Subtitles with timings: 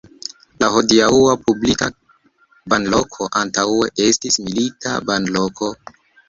[0.61, 1.89] La hodiaŭa publika
[2.73, 5.71] banloko antaŭe estis milita banloko.